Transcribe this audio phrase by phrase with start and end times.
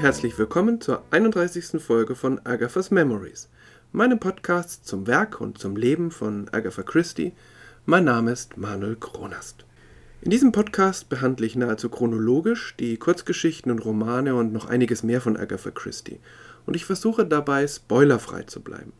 [0.00, 1.78] Herzlich willkommen zur 31.
[1.78, 3.50] Folge von Agatha's Memories,
[3.92, 7.32] meinem Podcast zum Werk und zum Leben von Agatha Christie.
[7.84, 9.66] Mein Name ist Manuel Kronast.
[10.22, 15.20] In diesem Podcast behandle ich nahezu chronologisch die Kurzgeschichten und Romane und noch einiges mehr
[15.20, 16.20] von Agatha Christie.
[16.64, 18.94] Und ich versuche dabei spoilerfrei zu bleiben.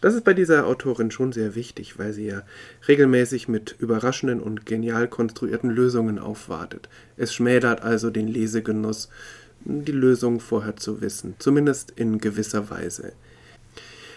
[0.00, 2.42] Das ist bei dieser Autorin schon sehr wichtig, weil sie ja
[2.88, 6.88] regelmäßig mit überraschenden und genial konstruierten Lösungen aufwartet.
[7.16, 9.08] Es schmälert also den Lesegenuss,
[9.64, 13.12] die Lösung vorher zu wissen, zumindest in gewisser Weise.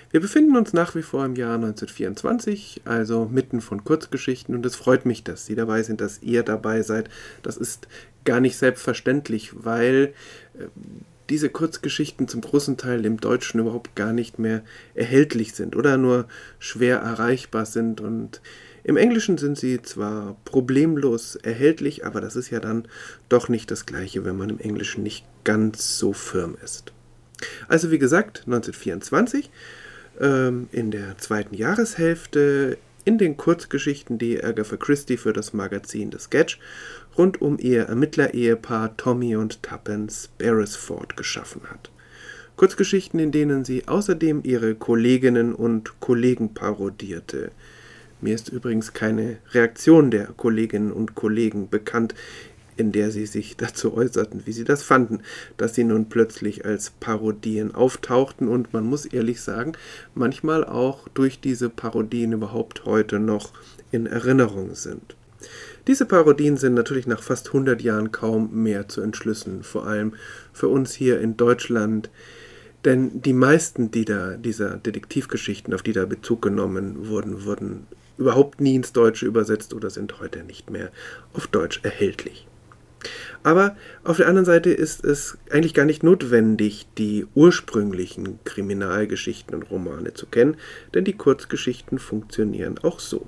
[0.10, 4.76] Wir befinden uns nach wie vor im Jahr 1924, also mitten von Kurzgeschichten, und es
[4.76, 7.09] freut mich, dass Sie dabei sind, dass ihr dabei seid.
[7.44, 7.88] Das ist
[8.23, 10.14] gar nicht selbstverständlich, weil
[10.58, 10.67] äh,
[11.30, 14.64] diese Kurzgeschichten zum großen Teil im Deutschen überhaupt gar nicht mehr
[14.95, 16.28] erhältlich sind oder nur
[16.59, 18.00] schwer erreichbar sind.
[18.00, 18.42] Und
[18.88, 22.88] im Englischen sind sie zwar problemlos erhältlich, aber das ist ja dann
[23.27, 26.93] doch nicht das gleiche, wenn man im Englischen nicht ganz so firm ist.
[27.67, 29.52] Also wie gesagt, 1924,
[30.21, 36.19] ähm, in der zweiten Jahreshälfte, in den Kurzgeschichten, die Agatha Christie für das Magazin The
[36.19, 36.58] Sketch
[37.17, 41.91] rund um ihr Ermittlerehepaar Tommy und Tuppence Beresford geschaffen hat.
[42.55, 47.52] Kurzgeschichten, in denen sie außerdem ihre Kolleginnen und Kollegen parodierte.
[48.20, 52.16] Mir ist übrigens keine Reaktion der Kolleginnen und Kollegen bekannt,
[52.76, 55.20] in der sie sich dazu äußerten, wie sie das fanden,
[55.58, 59.73] dass sie nun plötzlich als Parodien auftauchten und man muss ehrlich sagen,
[60.16, 63.54] manchmal auch durch diese Parodien überhaupt heute noch
[63.92, 65.16] in Erinnerung sind.
[65.86, 70.14] Diese Parodien sind natürlich nach fast 100 Jahren kaum mehr zu entschlüsseln, vor allem
[70.52, 72.10] für uns hier in Deutschland,
[72.83, 78.61] denn die meisten die da, dieser Detektivgeschichten, auf die da Bezug genommen wurden, wurden überhaupt
[78.61, 80.92] nie ins Deutsche übersetzt oder sind heute nicht mehr
[81.33, 82.48] auf Deutsch erhältlich.
[83.44, 89.70] Aber auf der anderen Seite ist es eigentlich gar nicht notwendig, die ursprünglichen Kriminalgeschichten und
[89.70, 90.58] Romane zu kennen,
[90.94, 93.27] denn die Kurzgeschichten funktionieren auch so.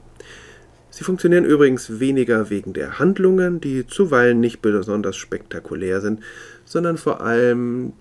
[0.90, 6.22] Sie funktionieren übrigens weniger wegen der Handlungen, die zuweilen nicht besonders spektakulär sind,
[6.66, 7.94] sondern vor allem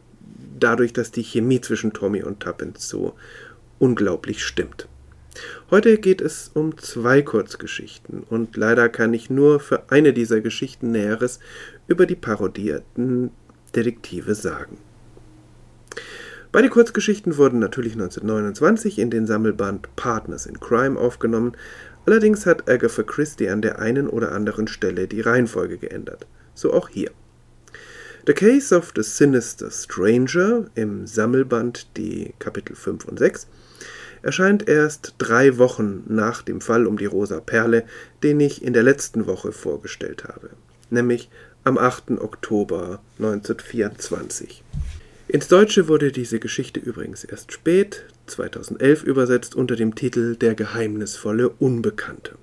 [0.58, 3.14] dadurch, dass die Chemie zwischen Tommy und Tuppence so
[3.78, 4.88] unglaublich stimmt.
[5.70, 10.90] Heute geht es um zwei Kurzgeschichten und leider kann ich nur für eine dieser Geschichten
[10.90, 11.40] Näheres
[11.86, 13.30] über die parodierten
[13.74, 14.78] Detektive sagen.
[16.50, 21.52] Beide Kurzgeschichten wurden natürlich 1929 in den Sammelband Partners in Crime aufgenommen,
[22.06, 26.26] allerdings hat Agatha Christie an der einen oder anderen Stelle die Reihenfolge geändert.
[26.54, 27.10] So auch hier.
[28.26, 33.46] The Case of the Sinister Stranger im Sammelband die Kapitel 5 und 6
[34.22, 37.84] erscheint erst drei Wochen nach dem Fall um die Rosa Perle,
[38.22, 40.50] den ich in der letzten Woche vorgestellt habe,
[40.90, 41.30] nämlich
[41.64, 42.12] am 8.
[42.20, 44.62] Oktober 1924.
[45.28, 51.50] Ins Deutsche wurde diese Geschichte übrigens erst spät, 2011 übersetzt unter dem Titel Der geheimnisvolle
[51.50, 52.36] Unbekannte.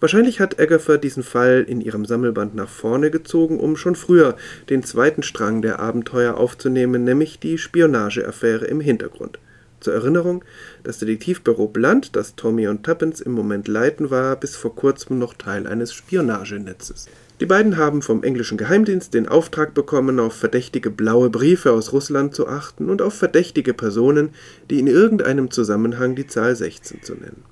[0.00, 4.36] Wahrscheinlich hat Agatha diesen Fall in ihrem Sammelband nach vorne gezogen, um schon früher
[4.70, 9.40] den zweiten Strang der Abenteuer aufzunehmen, nämlich die Spionageaffäre im Hintergrund.
[9.80, 10.44] Zur Erinnerung,
[10.82, 15.34] das Detektivbüro Blunt, das Tommy und Tuppence im Moment leiten, war bis vor kurzem noch
[15.34, 17.06] Teil eines Spionagenetzes.
[17.40, 22.34] Die beiden haben vom englischen Geheimdienst den Auftrag bekommen, auf verdächtige blaue Briefe aus Russland
[22.34, 24.30] zu achten und auf verdächtige Personen,
[24.68, 27.44] die in irgendeinem Zusammenhang die Zahl 16 zu nennen.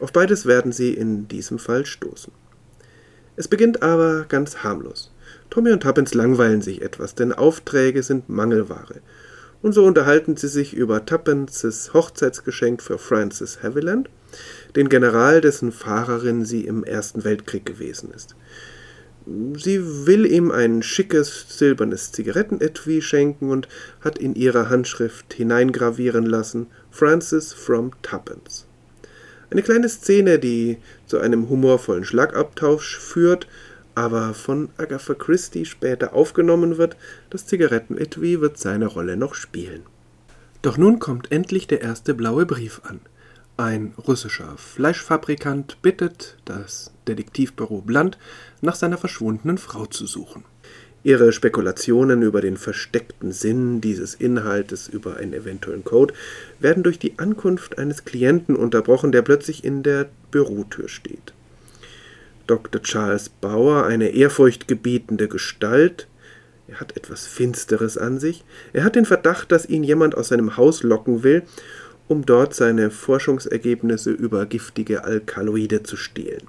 [0.00, 2.32] Auf beides werden sie in diesem Fall stoßen.
[3.36, 5.12] Es beginnt aber ganz harmlos.
[5.50, 9.02] Tommy und Tuppence langweilen sich etwas, denn Aufträge sind Mangelware
[9.62, 14.08] und so unterhalten sie sich über Tuppences Hochzeitsgeschenk für Francis Haviland,
[14.76, 18.36] den General, dessen Fahrerin sie im Ersten Weltkrieg gewesen ist.
[19.56, 23.68] Sie will ihm ein schickes silbernes Zigarettenetui schenken und
[24.00, 28.64] hat in ihrer Handschrift hineingravieren lassen Francis from Tuppence.
[29.50, 33.46] Eine kleine Szene, die zu einem humorvollen Schlagabtausch führt,
[33.98, 36.96] aber von Agatha Christie später aufgenommen wird,
[37.30, 39.82] das Zigarettenetui wird seine Rolle noch spielen.
[40.62, 43.00] Doch nun kommt endlich der erste blaue Brief an.
[43.56, 48.18] Ein russischer Fleischfabrikant bittet das Detektivbüro Blunt,
[48.60, 50.44] nach seiner verschwundenen Frau zu suchen.
[51.02, 56.14] Ihre Spekulationen über den versteckten Sinn dieses Inhaltes über einen eventuellen Code
[56.60, 61.32] werden durch die Ankunft eines Klienten unterbrochen, der plötzlich in der Bürotür steht.
[62.48, 62.82] Dr.
[62.82, 66.08] Charles Bauer eine ehrfurchtgebietende Gestalt.
[66.66, 68.44] Er hat etwas Finsteres an sich.
[68.72, 71.42] Er hat den Verdacht, dass ihn jemand aus seinem Haus locken will,
[72.08, 76.46] um dort seine Forschungsergebnisse über giftige Alkaloide zu stehlen.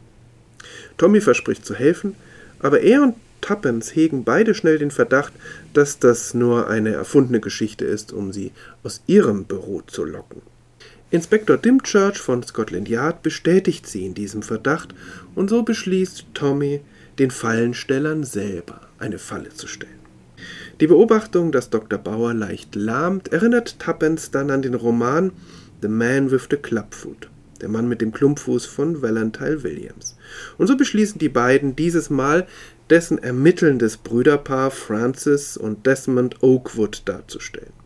[0.98, 2.16] Tommy verspricht zu helfen,
[2.60, 5.34] aber er und Tuppence hegen beide schnell den Verdacht,
[5.74, 8.51] dass das nur eine erfundene Geschichte ist, um sie
[8.84, 10.42] aus ihrem Büro zu locken.
[11.11, 14.94] Inspektor Dimchurch von Scotland Yard bestätigt sie in diesem Verdacht
[15.33, 16.81] und so beschließt Tommy,
[17.17, 19.97] den Fallenstellern selber eine Falle zu stellen.
[20.79, 21.97] Die Beobachtung, dass Dr.
[21.97, 25.31] Bauer leicht lahmt, erinnert Tuppence dann an den Roman
[25.81, 27.27] The Man with the Clubfoot,
[27.59, 30.15] der Mann mit dem Klumpfuß von Valentine Williams.
[30.59, 32.45] Und so beschließen die beiden dieses Mal,
[32.91, 37.78] dessen ermittelndes Brüderpaar Francis und Desmond Oakwood darzustellen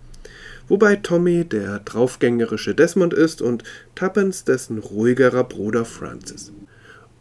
[0.68, 3.64] wobei Tommy der draufgängerische Desmond ist und
[3.96, 6.52] Tuppence dessen ruhigerer Bruder Francis.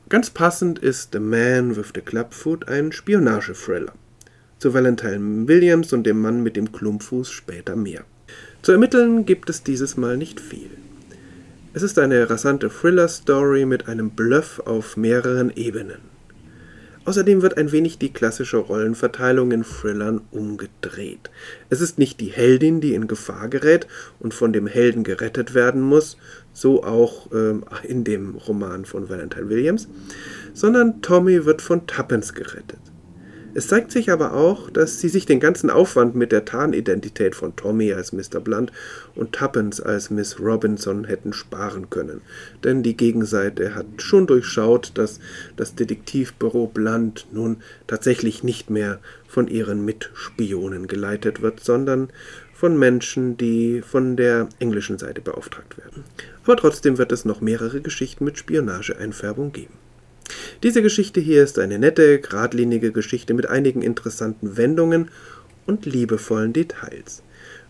[0.09, 3.93] Ganz passend ist The Man with the Clubfoot ein Spionage-Thriller.
[4.59, 8.05] Zu Valentine Williams und dem Mann mit dem Klumpfuß später mehr.
[8.63, 10.71] Zu ermitteln gibt es dieses Mal nicht viel.
[11.75, 16.12] Es ist eine rasante Thriller-Story mit einem Bluff auf mehreren Ebenen.
[17.05, 21.31] Außerdem wird ein wenig die klassische Rollenverteilung in Thrillern umgedreht.
[21.69, 23.89] Es ist nicht die Heldin, die in Gefahr gerät
[24.21, 26.17] und von dem Helden gerettet werden muss,
[26.53, 29.89] so auch äh, in dem Roman von Valentine Williams,
[30.55, 32.92] sondern Tommy wird von Tuppence gerettet.
[33.55, 37.55] Es zeigt sich aber auch, dass sie sich den ganzen Aufwand mit der Tarnidentität von
[37.55, 38.41] Tommy als Mr.
[38.41, 38.73] Blunt
[39.15, 42.23] und Tuppence als Miss Robinson hätten sparen können.
[42.65, 45.21] Denn die Gegenseite hat schon durchschaut, dass
[45.57, 52.09] das Detektivbüro Blunt nun tatsächlich nicht mehr von ihren Mitspionen geleitet wird, sondern
[52.55, 56.05] von Menschen, die von der englischen Seite beauftragt werden.
[56.45, 59.82] Aber trotzdem wird es noch mehrere Geschichten mit Spionageeinfärbung geben.
[60.63, 65.11] Diese Geschichte hier ist eine nette, geradlinige Geschichte mit einigen interessanten Wendungen
[65.67, 67.23] und liebevollen Details.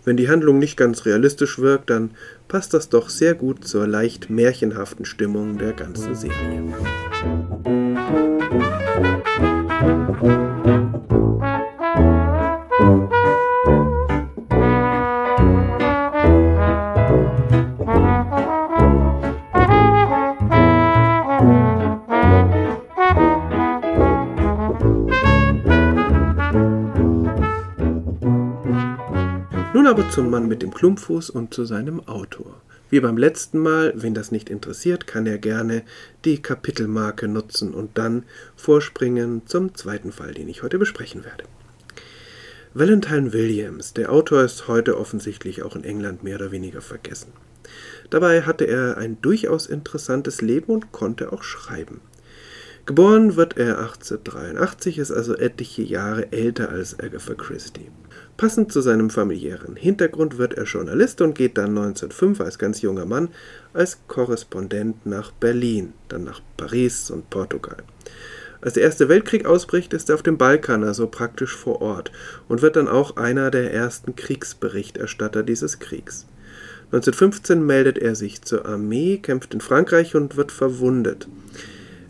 [0.04, 2.10] Wenn die Handlung nicht ganz realistisch wirkt, dann
[2.49, 6.75] passt das doch sehr gut zur leicht märchenhaften Stimmung der ganzen Serie.
[30.12, 32.61] Zum Mann mit dem Klumpfuß und zu seinem Autor.
[32.91, 35.85] Wie beim letzten Mal, wen das nicht interessiert, kann er gerne
[36.26, 38.25] die Kapitelmarke nutzen und dann
[38.55, 41.44] vorspringen zum zweiten Fall, den ich heute besprechen werde.
[42.75, 47.32] Valentine Williams, der Autor ist heute offensichtlich auch in England mehr oder weniger vergessen.
[48.11, 52.03] Dabei hatte er ein durchaus interessantes Leben und konnte auch schreiben.
[52.85, 57.88] Geboren wird er 1883, ist also etliche Jahre älter als Agatha Christie.
[58.37, 63.06] Passend zu seinem familiären Hintergrund wird er Journalist und geht dann 1905 als ganz junger
[63.06, 63.29] Mann
[63.73, 67.76] als Korrespondent nach Berlin, dann nach Paris und Portugal.
[68.61, 72.12] Als der Erste Weltkrieg ausbricht, ist er auf dem Balkan, also praktisch vor Ort,
[72.49, 76.26] und wird dann auch einer der ersten Kriegsberichterstatter dieses Kriegs.
[76.92, 81.26] 1915 meldet er sich zur Armee, kämpft in Frankreich und wird verwundet.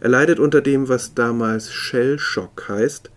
[0.01, 3.12] Er leidet unter dem, was damals Shellshock heißt,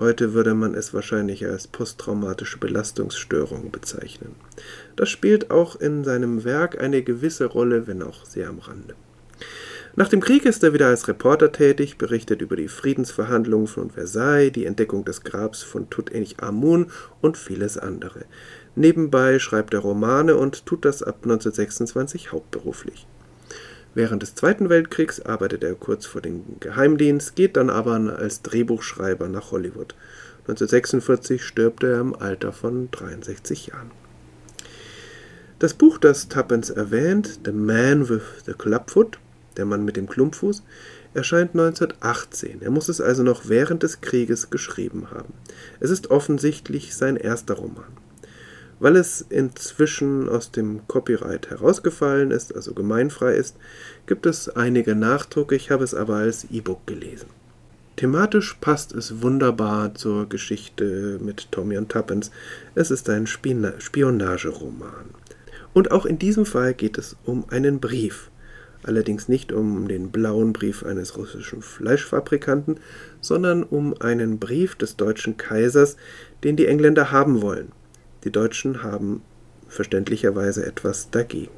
[0.00, 4.36] Heute würde man es wahrscheinlich als posttraumatische Belastungsstörung bezeichnen.
[4.94, 8.94] Das spielt auch in seinem Werk eine gewisse Rolle, wenn auch sehr am Rande.
[9.96, 14.52] Nach dem Krieg ist er wieder als Reporter tätig, berichtet über die Friedensverhandlungen von Versailles,
[14.52, 18.24] die Entdeckung des Grabs von Tutanchamun und vieles andere.
[18.76, 23.08] Nebenbei schreibt er Romane und tut das ab 1926 hauptberuflich.
[23.94, 29.28] Während des Zweiten Weltkriegs arbeitet er kurz vor dem Geheimdienst, geht dann aber als Drehbuchschreiber
[29.28, 29.94] nach Hollywood.
[30.48, 33.90] 1946 stirbt er im Alter von 63 Jahren.
[35.58, 39.18] Das Buch, das Tuppence erwähnt, The Man with the Clubfoot,
[39.56, 40.62] der Mann mit dem Klumpfuß,
[41.14, 42.62] erscheint 1918.
[42.62, 45.34] Er muss es also noch während des Krieges geschrieben haben.
[45.80, 47.92] Es ist offensichtlich sein erster Roman.
[48.80, 53.56] Weil es inzwischen aus dem Copyright herausgefallen ist, also gemeinfrei ist,
[54.06, 57.28] gibt es einige Nachdrucke, ich habe es aber als E-Book gelesen.
[57.96, 62.30] Thematisch passt es wunderbar zur Geschichte mit Tommy und Tuppence.
[62.76, 65.06] Es ist ein Spionageroman.
[65.74, 68.30] Und auch in diesem Fall geht es um einen Brief.
[68.84, 72.78] Allerdings nicht um den blauen Brief eines russischen Fleischfabrikanten,
[73.20, 75.96] sondern um einen Brief des deutschen Kaisers,
[76.44, 77.72] den die Engländer haben wollen.
[78.24, 79.22] Die Deutschen haben
[79.68, 81.52] verständlicherweise etwas dagegen.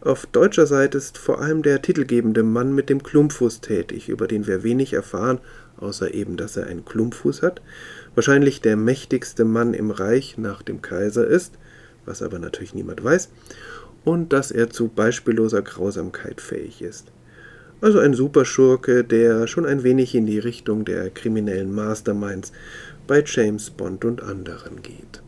[0.00, 4.48] Auf deutscher Seite ist vor allem der titelgebende Mann mit dem Klumpfuß tätig, über den
[4.48, 5.38] wir wenig erfahren,
[5.76, 7.62] außer eben, dass er einen Klumpfuß hat,
[8.16, 11.54] wahrscheinlich der mächtigste Mann im Reich nach dem Kaiser ist,
[12.04, 13.30] was aber natürlich niemand weiß,
[14.04, 17.12] und dass er zu beispielloser Grausamkeit fähig ist.
[17.80, 22.52] Also ein Superschurke, der schon ein wenig in die Richtung der kriminellen Masterminds
[23.06, 25.21] bei James Bond und anderen geht.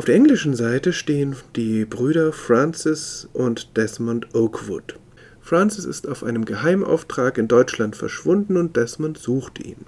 [0.00, 4.98] Auf der englischen Seite stehen die Brüder Francis und Desmond Oakwood.
[5.42, 9.84] Francis ist auf einem Geheimauftrag in Deutschland verschwunden und Desmond sucht ihn.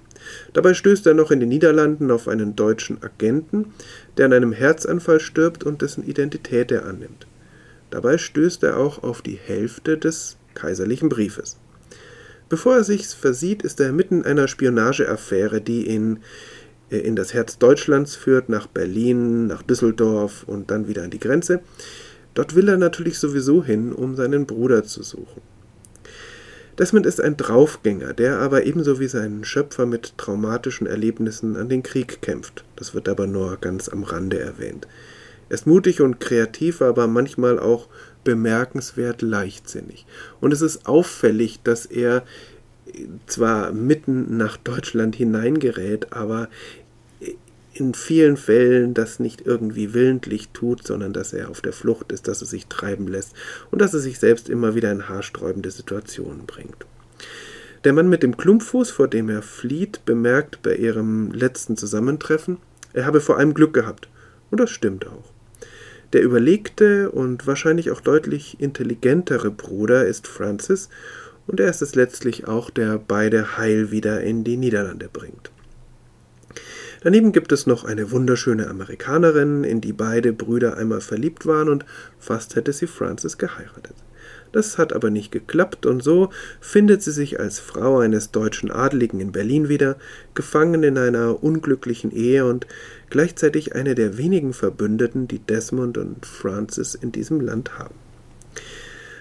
[0.53, 3.73] Dabei stößt er noch in den Niederlanden auf einen deutschen Agenten,
[4.17, 7.25] der an einem Herzanfall stirbt und dessen Identität er annimmt.
[7.89, 11.57] Dabei stößt er auch auf die Hälfte des kaiserlichen Briefes.
[12.49, 16.17] Bevor er sich versieht, ist er mitten in einer Spionageaffäre, die äh,
[16.97, 21.61] in das Herz Deutschlands führt, nach Berlin, nach Düsseldorf und dann wieder an die Grenze.
[22.33, 25.41] Dort will er natürlich sowieso hin, um seinen Bruder zu suchen.
[26.79, 31.83] Desmond ist ein Draufgänger, der aber ebenso wie sein Schöpfer mit traumatischen Erlebnissen an den
[31.83, 32.63] Krieg kämpft.
[32.75, 34.87] Das wird aber nur ganz am Rande erwähnt.
[35.49, 37.87] Er ist mutig und kreativ, aber manchmal auch
[38.23, 40.07] bemerkenswert leichtsinnig.
[40.41, 42.23] Und es ist auffällig, dass er
[43.27, 46.49] zwar mitten nach Deutschland hineingerät, aber
[47.73, 52.27] in vielen Fällen das nicht irgendwie willentlich tut, sondern dass er auf der Flucht ist,
[52.27, 53.33] dass er sich treiben lässt
[53.71, 56.85] und dass er sich selbst immer wieder in haarsträubende Situationen bringt.
[57.83, 62.57] Der Mann mit dem Klumpfuß, vor dem er flieht, bemerkt bei ihrem letzten Zusammentreffen,
[62.93, 64.07] er habe vor allem Glück gehabt.
[64.51, 65.31] Und das stimmt auch.
[66.13, 70.89] Der überlegte und wahrscheinlich auch deutlich intelligentere Bruder ist Francis,
[71.45, 75.51] und er ist es letztlich auch, der beide heil wieder in die Niederlande bringt.
[77.03, 81.85] Daneben gibt es noch eine wunderschöne Amerikanerin, in die beide Brüder einmal verliebt waren und
[82.17, 83.95] fast hätte sie Francis geheiratet.
[84.53, 86.29] Das hat aber nicht geklappt und so
[86.61, 89.97] findet sie sich als Frau eines deutschen Adligen in Berlin wieder,
[90.33, 92.67] gefangen in einer unglücklichen Ehe und
[93.09, 97.95] gleichzeitig eine der wenigen Verbündeten, die Desmond und Francis in diesem Land haben.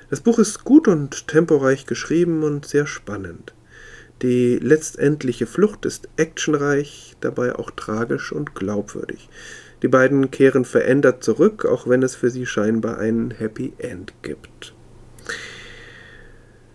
[0.08, 3.54] Das Buch ist gut und temporeich geschrieben und sehr spannend.
[4.22, 9.28] Die letztendliche Flucht ist actionreich, dabei auch tragisch und glaubwürdig.
[9.82, 14.74] Die beiden kehren verändert zurück, auch wenn es für sie scheinbar ein Happy End gibt.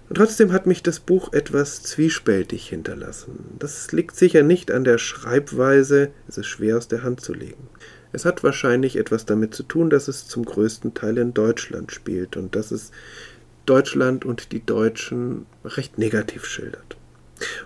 [0.09, 3.55] Und trotzdem hat mich das Buch etwas zwiespältig hinterlassen.
[3.59, 7.69] Das liegt sicher nicht an der Schreibweise, es ist schwer aus der Hand zu legen.
[8.11, 12.35] Es hat wahrscheinlich etwas damit zu tun, dass es zum größten Teil in Deutschland spielt
[12.35, 12.91] und dass es
[13.65, 16.96] Deutschland und die Deutschen recht negativ schildert.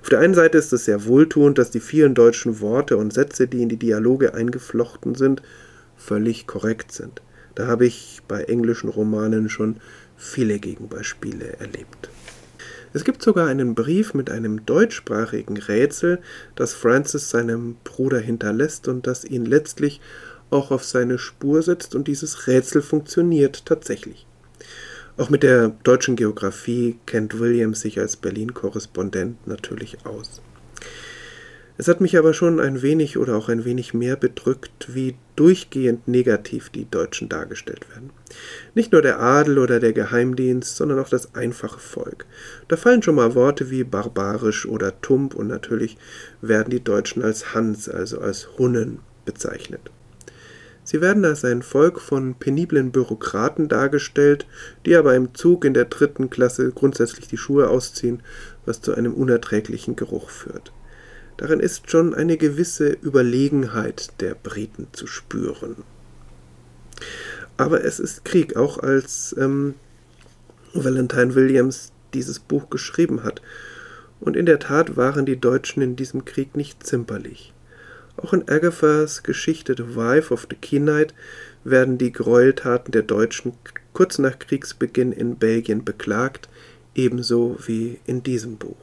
[0.02, 3.48] Auf der einen Seite ist es sehr wohltuend, dass die vielen deutschen Worte und Sätze,
[3.48, 5.42] die in die Dialoge eingeflochten sind,
[5.96, 7.22] völlig korrekt sind.
[7.56, 9.78] Da habe ich bei englischen Romanen schon
[10.18, 12.10] viele Gegenbeispiele erlebt.
[12.94, 16.20] Es gibt sogar einen Brief mit einem deutschsprachigen Rätsel,
[16.56, 20.02] das Francis seinem Bruder hinterlässt und das ihn letztlich
[20.50, 24.26] auch auf seine Spur setzt und dieses Rätsel funktioniert tatsächlich.
[25.22, 30.42] Auch mit der deutschen Geografie kennt Williams sich als Berlin-Korrespondent natürlich aus.
[31.78, 36.08] Es hat mich aber schon ein wenig oder auch ein wenig mehr bedrückt, wie durchgehend
[36.08, 38.10] negativ die Deutschen dargestellt werden.
[38.74, 42.26] Nicht nur der Adel oder der Geheimdienst, sondern auch das einfache Volk.
[42.68, 45.98] Da fallen schon mal Worte wie barbarisch oder tump und natürlich
[46.42, 49.92] werden die Deutschen als Hans, also als Hunnen bezeichnet.
[50.92, 54.46] Sie werden als ein Volk von peniblen Bürokraten dargestellt,
[54.86, 58.22] die aber im Zug in der dritten Klasse grundsätzlich die Schuhe ausziehen,
[58.66, 60.74] was zu einem unerträglichen Geruch führt.
[61.38, 65.78] Darin ist schon eine gewisse Überlegenheit der Briten zu spüren.
[67.56, 69.76] Aber es ist Krieg, auch als ähm,
[70.74, 73.42] Valentine Williams dieses Buch geschrieben hat.
[74.20, 77.54] Und in der Tat waren die Deutschen in diesem Krieg nicht zimperlich.
[78.18, 81.14] Auch in Agathas Geschichte The Wife of the Keenite
[81.64, 83.54] werden die Gräueltaten der Deutschen
[83.94, 86.50] kurz nach Kriegsbeginn in Belgien beklagt,
[86.96, 88.78] ebenso wie in diesem Buch.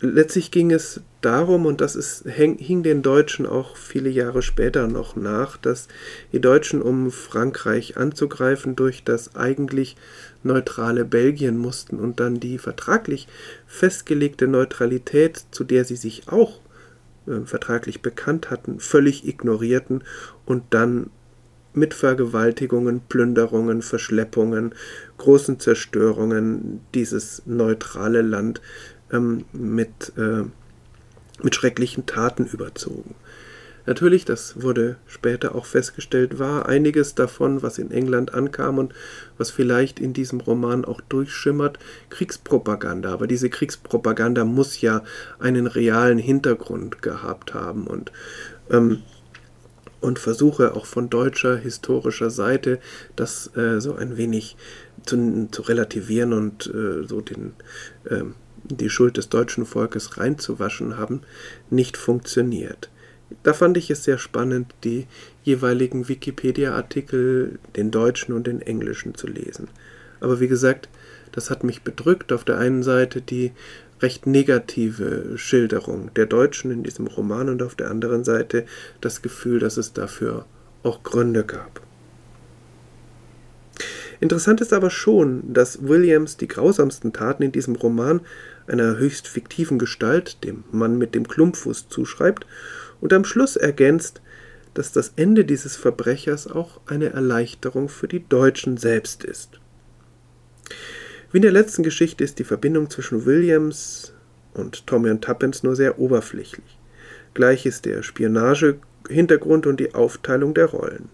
[0.00, 5.16] Letztlich ging es darum, und das ist, hing den Deutschen auch viele Jahre später noch
[5.16, 5.88] nach, dass
[6.32, 9.96] die Deutschen, um Frankreich anzugreifen, durch das eigentlich
[10.42, 13.26] neutrale Belgien mussten und dann die vertraglich
[13.66, 16.60] festgelegte Neutralität, zu der sie sich auch
[17.26, 20.04] äh, vertraglich bekannt hatten, völlig ignorierten
[20.44, 21.10] und dann
[21.72, 24.74] mit Vergewaltigungen, Plünderungen, Verschleppungen,
[25.18, 28.62] großen Zerstörungen dieses neutrale Land
[29.12, 30.44] ähm, mit, äh,
[31.42, 33.14] mit schrecklichen Taten überzogen.
[33.86, 38.92] Natürlich, das wurde später auch festgestellt, war einiges davon, was in England ankam und
[39.38, 41.78] was vielleicht in diesem Roman auch durchschimmert,
[42.10, 43.12] Kriegspropaganda.
[43.12, 45.04] Aber diese Kriegspropaganda muss ja
[45.38, 48.12] einen realen Hintergrund gehabt haben und
[48.70, 49.02] ähm,
[50.02, 52.78] und versuche auch von deutscher historischer Seite
[53.16, 54.56] das äh, so ein wenig
[55.04, 57.54] zu, zu relativieren und äh, so den
[58.04, 58.22] äh,
[58.64, 61.22] die Schuld des deutschen Volkes reinzuwaschen haben,
[61.70, 62.90] nicht funktioniert.
[63.46, 65.06] Da fand ich es sehr spannend, die
[65.44, 69.68] jeweiligen Wikipedia-Artikel, den deutschen und den englischen, zu lesen.
[70.18, 70.88] Aber wie gesagt,
[71.30, 72.32] das hat mich bedrückt.
[72.32, 73.52] Auf der einen Seite die
[74.02, 78.66] recht negative Schilderung der Deutschen in diesem Roman und auf der anderen Seite
[79.00, 80.44] das Gefühl, dass es dafür
[80.82, 81.80] auch Gründe gab.
[84.18, 88.22] Interessant ist aber schon, dass Williams die grausamsten Taten in diesem Roman
[88.66, 92.44] einer höchst fiktiven Gestalt, dem Mann mit dem Klumpfuß, zuschreibt
[93.00, 94.20] und am Schluss ergänzt,
[94.74, 99.60] dass das Ende dieses Verbrechers auch eine Erleichterung für die Deutschen selbst ist.
[101.32, 104.12] Wie in der letzten Geschichte ist die Verbindung zwischen Williams
[104.54, 106.78] und Tommy und Tuppence nur sehr oberflächlich.
[107.34, 111.08] Gleich ist der Spionage-Hintergrund und die Aufteilung der Rollen.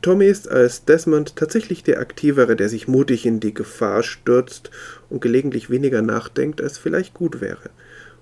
[0.00, 4.70] Tommy ist als Desmond tatsächlich der Aktivere, der sich mutig in die Gefahr stürzt
[5.10, 7.70] und gelegentlich weniger nachdenkt, als vielleicht gut wäre.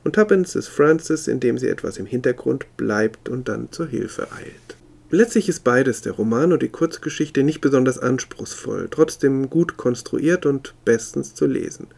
[0.02, 4.76] Und Tuppence ist Francis, indem sie etwas im Hintergrund bleibt und dann zur Hilfe eilt.
[5.12, 10.74] Letztlich ist beides, der Roman und die Kurzgeschichte, nicht besonders anspruchsvoll, trotzdem gut konstruiert und
[10.84, 11.88] bestens zu lesen.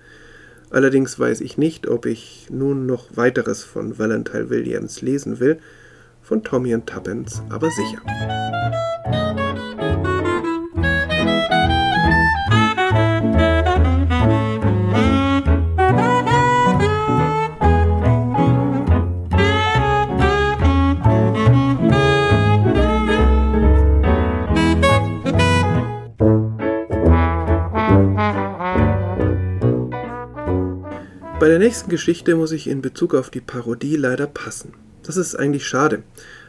[0.70, 5.58] Allerdings weiß ich nicht, ob ich nun noch weiteres von Valentine Williams lesen will,
[6.22, 9.51] von Tommy und Tuppence aber sicher.
[31.42, 34.74] Bei der nächsten Geschichte muss ich in Bezug auf die Parodie leider passen.
[35.02, 36.04] Das ist eigentlich schade.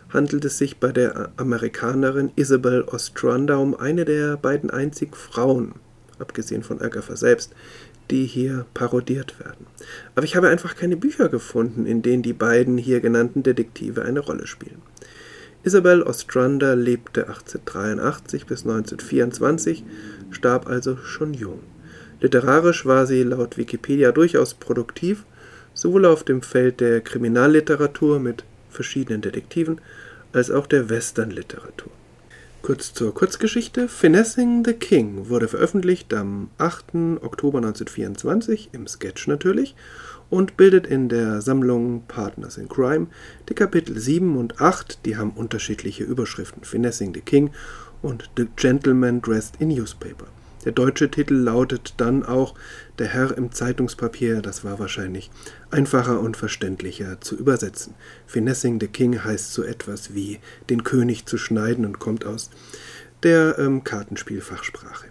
[0.10, 5.73] Handelt es sich bei der Amerikanerin Isabel Ostrander um eine der beiden einzigen Frauen,
[6.19, 7.53] abgesehen von Agatha selbst,
[8.12, 9.65] die hier parodiert werden.
[10.13, 14.19] Aber ich habe einfach keine Bücher gefunden, in denen die beiden hier genannten Detektive eine
[14.19, 14.84] Rolle spielen.
[15.63, 19.84] Isabel Ostrander lebte 1883 bis 1924,
[20.29, 21.62] starb also schon jung.
[22.24, 25.26] Literarisch war sie laut Wikipedia durchaus produktiv,
[25.74, 29.82] sowohl auf dem Feld der Kriminalliteratur mit verschiedenen Detektiven
[30.32, 31.92] als auch der Westernliteratur.
[32.62, 33.90] Kurz zur Kurzgeschichte.
[33.90, 37.20] Finessing the King wurde veröffentlicht am 8.
[37.22, 39.76] Oktober 1924, im Sketch natürlich,
[40.30, 43.08] und bildet in der Sammlung Partners in Crime
[43.50, 46.64] die Kapitel 7 und 8, die haben unterschiedliche Überschriften.
[46.64, 47.52] Finessing the King
[48.02, 50.28] und The Gentleman Dressed in Newspaper.
[50.65, 52.56] Der deutsche Titel lautet dann auch
[52.97, 55.30] Der Herr im Zeitungspapier, das war wahrscheinlich
[55.71, 57.95] einfacher und verständlicher zu übersetzen.
[58.28, 62.49] Finessing the King heißt so etwas wie den König zu schneiden und kommt aus
[63.23, 65.08] der ähm, Kartenspielfachsprache.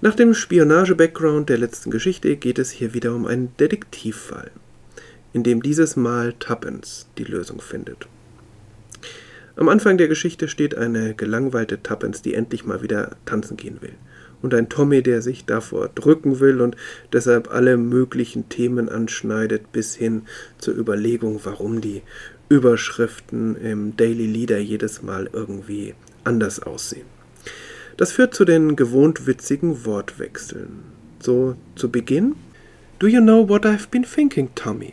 [0.00, 4.50] Nach dem Spionage-Background der letzten Geschichte geht es hier wieder um einen Detektivfall,
[5.32, 8.06] in dem dieses Mal Tuppence die Lösung findet.
[9.56, 13.94] Am Anfang der Geschichte steht eine gelangweilte Tuppence, die endlich mal wieder tanzen gehen will
[14.44, 16.76] und ein Tommy, der sich davor drücken will und
[17.14, 20.26] deshalb alle möglichen Themen anschneidet, bis hin
[20.58, 22.02] zur Überlegung, warum die
[22.50, 27.06] Überschriften im Daily Leader jedes Mal irgendwie anders aussehen.
[27.96, 30.84] Das führt zu den gewohnt witzigen Wortwechseln.
[31.20, 32.34] So zu Beginn.
[32.98, 34.92] Do you know what I've been thinking, Tommy?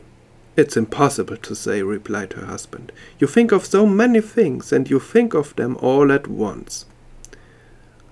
[0.55, 2.93] It's impossible to say, replied her husband.
[3.19, 6.85] You think of so many things, and you think of them all at once.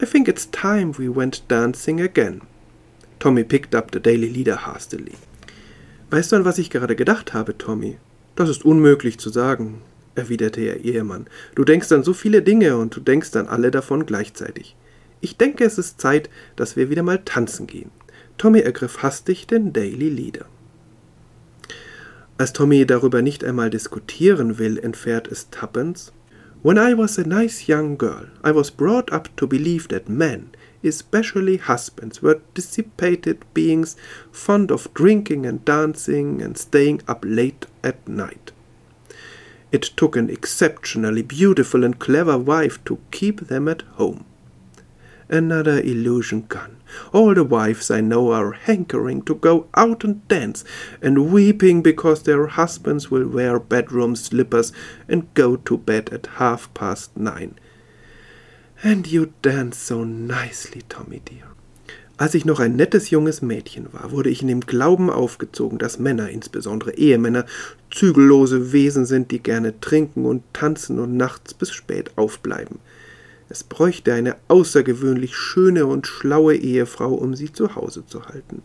[0.01, 2.41] I think it's time we went dancing again.
[3.19, 5.15] Tommy picked up the Daily Leader hastily.
[6.09, 7.97] Weißt du, an was ich gerade gedacht habe, Tommy?
[8.37, 9.81] Das ist unmöglich zu sagen,
[10.15, 11.27] erwiderte ihr Ehemann.
[11.53, 14.77] Du denkst an so viele Dinge und du denkst an alle davon gleichzeitig.
[15.19, 17.91] Ich denke, es ist Zeit, dass wir wieder mal tanzen gehen.
[18.37, 20.45] Tommy ergriff hastig den Daily Leader.
[22.37, 26.13] Als Tommy darüber nicht einmal diskutieren will, entfährt es Tuppence
[26.61, 30.49] When I was a nice young girl, I was brought up to believe that men,
[30.83, 33.95] especially husbands, were dissipated beings
[34.29, 38.51] fond of drinking and dancing and staying up late at night.
[39.71, 44.25] It took an exceptionally beautiful and clever wife to keep them at home.
[45.29, 46.78] Another illusion gone.
[47.11, 50.63] All the wives I know are hankering to go out and dance,
[51.01, 54.71] and weeping because their husbands will wear bedroom slippers
[55.07, 57.55] and go to bed at half past nine.
[58.83, 61.49] And you dance so nicely, Tommy dear.
[62.19, 65.99] Als ich noch ein nettes junges Mädchen war, wurde ich in dem Glauben aufgezogen, dass
[65.99, 67.45] Männer, insbesondere Ehemänner,
[67.91, 72.79] zügellose Wesen sind, die gerne trinken und tanzen und nachts bis spät aufbleiben.
[73.49, 78.61] Es bräuchte eine außergewöhnlich schöne und schlaue Ehefrau, um sie zu Hause zu halten.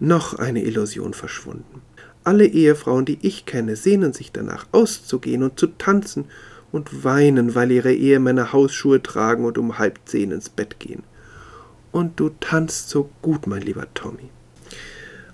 [0.00, 1.82] Noch eine Illusion verschwunden.
[2.24, 6.26] Alle Ehefrauen, die ich kenne, sehnen sich danach, auszugehen und zu tanzen
[6.72, 11.04] und weinen, weil ihre Ehemänner Hausschuhe tragen und um halb zehn ins Bett gehen.
[11.92, 14.30] Und du tanzt so gut, mein lieber Tommy.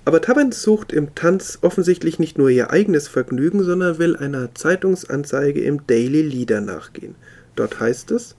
[0.04, 5.62] Aber Tubbins sucht im Tanz offensichtlich nicht nur ihr eigenes Vergnügen, sondern will einer Zeitungsanzeige
[5.62, 7.14] im Daily Leader nachgehen.
[7.56, 8.36] Dort heißt es: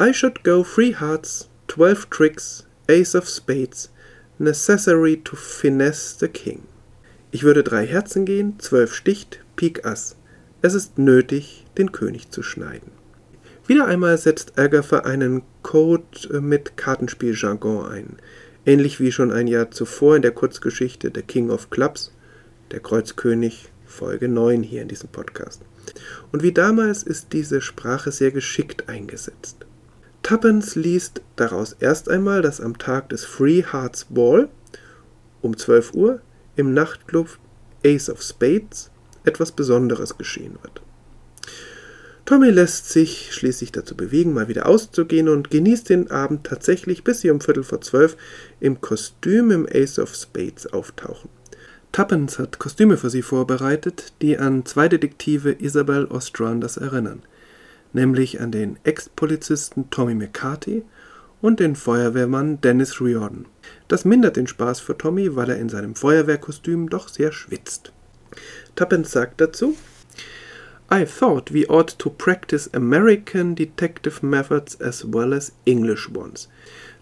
[0.00, 3.90] I should go three hearts, twelve tricks, ace of spades,
[4.38, 6.62] necessary to finesse the king.
[7.30, 10.16] Ich würde drei Herzen gehen, zwölf sticht, Pik Ass.
[10.62, 12.92] Es ist nötig, den König zu schneiden.
[13.66, 18.16] Wieder einmal setzt Agatha einen Code mit Kartenspieljargon ein
[18.68, 22.12] ähnlich wie schon ein Jahr zuvor in der Kurzgeschichte The King of Clubs,
[22.70, 25.62] der Kreuzkönig, Folge 9 hier in diesem Podcast.
[26.32, 29.66] Und wie damals ist diese Sprache sehr geschickt eingesetzt.
[30.22, 34.48] Tuppence liest daraus erst einmal, dass am Tag des Free Hearts Ball
[35.40, 36.20] um 12 Uhr
[36.56, 37.38] im Nachtclub
[37.84, 38.90] Ace of Spades
[39.24, 40.82] etwas Besonderes geschehen wird.
[42.28, 47.22] Tommy lässt sich schließlich dazu bewegen, mal wieder auszugehen und genießt den Abend tatsächlich, bis
[47.22, 48.18] sie um Viertel vor zwölf
[48.60, 51.30] im Kostüm im Ace of Spades auftauchen.
[51.98, 57.24] Tuppence hat Kostüme für sie vorbereitet, die an zwei Detektive Isabel Ostranders erinnern,
[57.92, 60.84] nämlich an den Ex-Polizisten Tommy McCarthy
[61.42, 63.46] und den Feuerwehrmann Dennis Riordan.
[63.88, 67.92] Das mindert den Spaß für Tommy, weil er in seinem Feuerwehrkostüm doch sehr schwitzt.
[68.76, 69.76] Tuppence sagt dazu,
[70.92, 76.48] I thought we ought to practice American detective methods as well as English ones.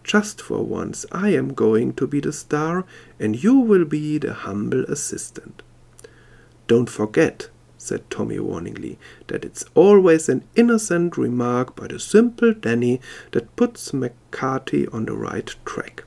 [0.07, 2.85] Just for once, I am going to be the star
[3.19, 5.65] and you will be the humble assistant.
[6.69, 13.01] Don't forget, said Tommy warningly, that it's always an innocent remark by the simple Danny
[13.33, 16.05] that puts McCarthy on the right track.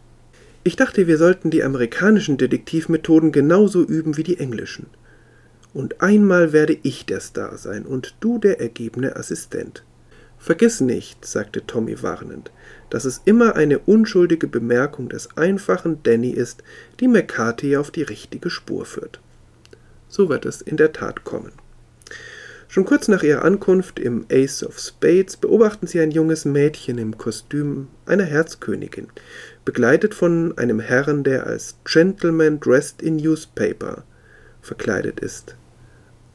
[0.64, 4.88] Ich dachte, wir sollten die amerikanischen Detektivmethoden genauso üben wie die englischen.
[5.74, 9.84] Und einmal werde ich der Star sein und du der ergebene Assistent.
[10.40, 12.52] Vergiss nicht, sagte Tommy warnend,
[12.90, 16.64] dass es immer eine unschuldige Bemerkung des einfachen Danny ist,
[17.00, 19.20] die McCarthy auf die richtige Spur führt.
[20.08, 21.52] So wird es in der Tat kommen.
[22.70, 27.18] Schon kurz nach ihrer Ankunft im Ace of Spades beobachten sie ein junges Mädchen im
[27.18, 29.08] Kostüm einer Herzkönigin,
[29.66, 34.04] begleitet von einem Herrn, der als Gentleman dressed in Newspaper
[34.62, 35.56] verkleidet ist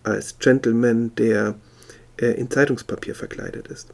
[0.05, 1.55] als Gentleman, der
[2.21, 3.91] äh, in Zeitungspapier verkleidet ist.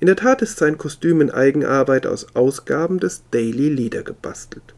[0.00, 4.74] In der Tat ist sein Kostüm in Eigenarbeit aus Ausgaben des Daily Leader gebastelt.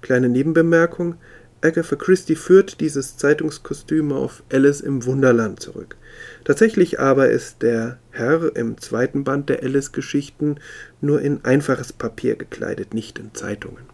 [0.00, 1.16] Kleine Nebenbemerkung:
[1.60, 5.96] Agatha Christie führt dieses Zeitungskostüm auf Alice im Wunderland zurück.
[6.44, 10.56] Tatsächlich aber ist der Herr im zweiten Band der Alice-Geschichten
[11.00, 13.91] nur in einfaches Papier gekleidet, nicht in Zeitungen.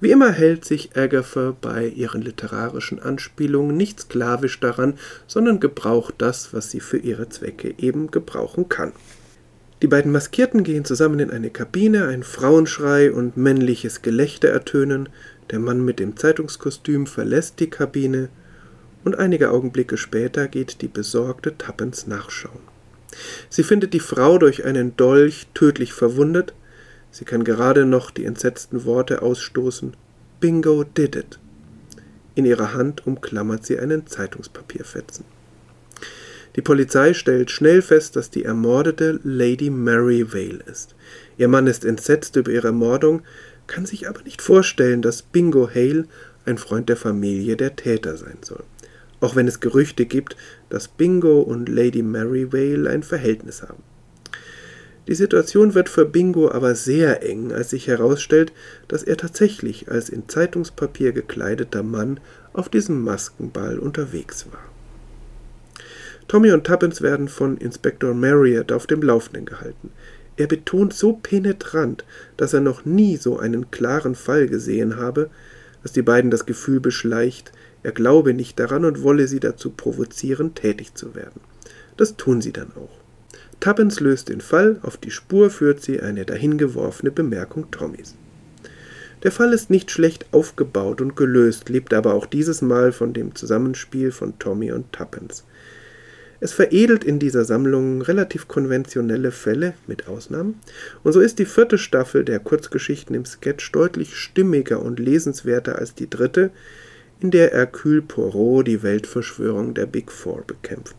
[0.00, 4.94] Wie immer hält sich Agatha bei ihren literarischen Anspielungen nicht sklavisch daran,
[5.26, 8.92] sondern gebraucht das, was sie für ihre Zwecke eben gebrauchen kann.
[9.82, 15.08] Die beiden Maskierten gehen zusammen in eine Kabine, ein Frauenschrei und männliches Gelächter ertönen,
[15.50, 18.28] der Mann mit dem Zeitungskostüm verlässt die Kabine,
[19.04, 22.60] und einige Augenblicke später geht die besorgte Tappens nachschauen.
[23.48, 26.52] Sie findet die Frau durch einen Dolch tödlich verwundet,
[27.10, 29.94] Sie kann gerade noch die entsetzten Worte ausstoßen.
[30.40, 31.38] Bingo did it.
[32.34, 35.24] In ihrer Hand umklammert sie einen Zeitungspapierfetzen.
[36.56, 40.94] Die Polizei stellt schnell fest, dass die Ermordete Lady Mary Vale ist.
[41.38, 43.22] Ihr Mann ist entsetzt über ihre Ermordung,
[43.66, 46.06] kann sich aber nicht vorstellen, dass Bingo Hale,
[46.44, 48.64] ein Freund der Familie, der Täter sein soll.
[49.20, 50.36] Auch wenn es Gerüchte gibt,
[50.70, 53.82] dass Bingo und Lady Mary Vale ein Verhältnis haben.
[55.08, 58.52] Die Situation wird für Bingo aber sehr eng, als sich herausstellt,
[58.86, 62.20] dass er tatsächlich als in Zeitungspapier gekleideter Mann
[62.52, 64.60] auf diesem Maskenball unterwegs war.
[66.28, 69.90] Tommy und Tuppence werden von Inspektor Marriott auf dem Laufenden gehalten.
[70.36, 72.04] Er betont so penetrant,
[72.36, 75.28] dass er noch nie so einen klaren Fall gesehen habe,
[75.82, 80.54] dass die beiden das Gefühl beschleicht, er glaube nicht daran und wolle sie dazu provozieren,
[80.54, 81.40] tätig zu werden.
[81.96, 82.99] Das tun sie dann auch.
[83.60, 88.14] Tuppence löst den Fall, auf die Spur führt sie eine dahingeworfene Bemerkung Tommys.
[89.22, 93.34] Der Fall ist nicht schlecht aufgebaut und gelöst, lebt aber auch dieses Mal von dem
[93.34, 95.44] Zusammenspiel von Tommy und Tuppence.
[96.42, 100.58] Es veredelt in dieser Sammlung relativ konventionelle Fälle, mit Ausnahmen,
[101.02, 105.94] und so ist die vierte Staffel der Kurzgeschichten im Sketch deutlich stimmiger und lesenswerter als
[105.94, 106.50] die dritte,
[107.20, 110.96] in der Hercule Poirot die Weltverschwörung der Big Four bekämpft.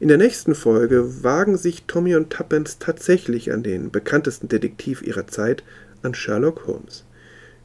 [0.00, 5.26] In der nächsten Folge wagen sich Tommy und Tuppence tatsächlich an den bekanntesten Detektiv ihrer
[5.26, 5.64] Zeit,
[6.02, 7.04] an Sherlock Holmes.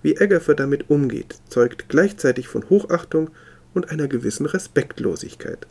[0.01, 3.29] Wie Agatha damit umgeht, zeugt gleichzeitig von Hochachtung
[3.75, 5.67] und einer gewissen Respektlosigkeit.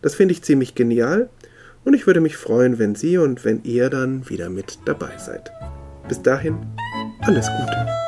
[0.00, 1.28] Das finde ich ziemlich genial
[1.84, 5.50] und ich würde mich freuen, wenn Sie und wenn ihr dann wieder mit dabei seid.
[6.08, 6.56] Bis dahin,
[7.20, 8.07] alles Gute.